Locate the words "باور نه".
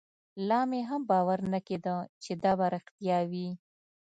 1.11-1.59